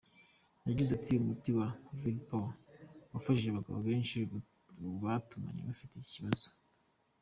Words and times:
Yagize 0.67 0.91
ati" 0.97 1.11
Umuti 1.21 1.49
wa 1.57 1.67
Vigpower 2.01 2.55
wafashije 3.13 3.49
abagabo 3.51 3.79
benshi 3.89 4.17
batugannye 5.03 5.61
bafite 5.69 5.93
iki 5.97 6.11
kibazo. 6.15 6.47